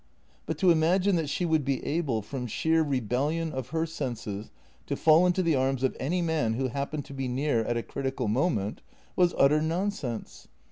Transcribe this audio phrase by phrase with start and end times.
[0.47, 4.49] But to imagine that she would be able, from sheer rebellion of her senses,
[4.87, 7.83] to fall into the arms of any man who happened to be near at a
[7.83, 8.81] critical mo ment
[9.15, 10.47] was utter nonsense.